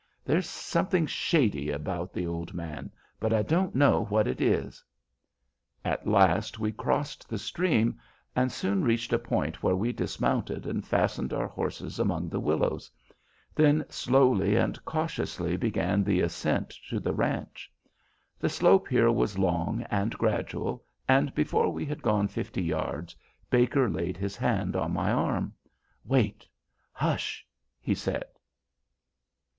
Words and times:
"There's 0.25 0.49
something 0.49 1.05
shady 1.05 1.69
about 1.69 2.11
the 2.11 2.25
old 2.25 2.55
man, 2.55 2.89
but 3.19 3.31
I 3.31 3.43
don't 3.43 3.75
know 3.75 4.05
what 4.05 4.27
it 4.27 4.41
is." 4.41 4.83
At 5.85 6.07
last 6.07 6.57
we 6.57 6.71
crossed 6.71 7.29
the 7.29 7.37
stream, 7.37 7.99
and 8.35 8.51
soon 8.51 8.83
reached 8.83 9.13
a 9.13 9.19
point 9.19 9.61
where 9.61 9.75
we 9.75 9.91
dismounted 9.93 10.65
and 10.65 10.83
fastened 10.83 11.33
our 11.33 11.45
horses 11.47 11.99
among 11.99 12.29
the 12.29 12.39
willows; 12.39 12.89
then 13.53 13.85
slowly 13.89 14.55
and 14.55 14.83
cautiously 14.85 15.55
began 15.55 16.03
the 16.03 16.21
ascent 16.21 16.69
to 16.89 16.99
the 16.99 17.13
ranch. 17.13 17.71
The 18.39 18.49
slope 18.49 18.87
here 18.87 19.11
was 19.11 19.37
long 19.37 19.83
and 19.91 20.17
gradual, 20.17 20.83
and 21.07 21.31
before 21.35 21.71
we 21.71 21.85
had 21.85 22.01
gone 22.01 22.27
fifty 22.27 22.63
yards 22.63 23.15
Baker 23.51 23.87
laid 23.87 24.17
his 24.17 24.35
hand 24.35 24.75
on 24.75 24.93
my 24.93 25.11
arm. 25.11 25.53
"Wait. 26.03 26.47
Hush!" 26.91 27.45
he 27.79 27.93
said. 27.93 28.25